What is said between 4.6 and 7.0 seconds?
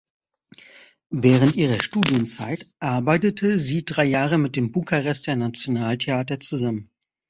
Bukarester Nationaltheater zusammen.